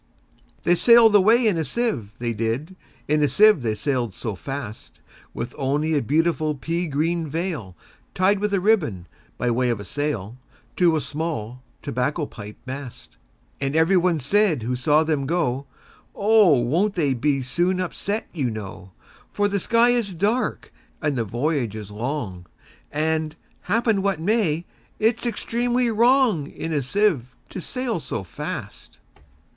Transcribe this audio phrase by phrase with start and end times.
[0.63, 2.75] They sail'd away in a sieve, they did,
[3.07, 4.99] In a sieve they sail'd so fast,
[5.31, 9.05] With only a beautiful pea green veilTied with a ribbon,
[9.37, 10.39] by way of a sail,
[10.77, 13.17] To a small tobacco pipe mast.
[13.59, 16.59] And every one said who saw them go,"Oh!
[16.61, 21.91] won't they be soon upset, you know:For the sky is dark, and the voyage is
[21.91, 22.47] long;
[22.91, 23.35] And,
[23.69, 24.65] happen what may,
[24.97, 28.97] it 's extremely wrongIn a sieve to sail so fast."